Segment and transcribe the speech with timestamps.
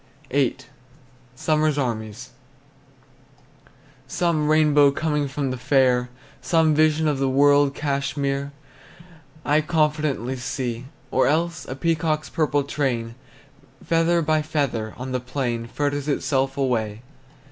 [0.31, 0.57] VIII.
[1.35, 2.29] SUMMER'S ARMIES.
[4.07, 6.09] Some rainbow coming from the fair!
[6.41, 8.51] Some vision of the world Cashmere
[9.45, 10.85] I confidently see!
[11.11, 13.13] Or else a peacock's purple train,
[13.85, 17.03] Feather by feather, on the plain Fritters itself away!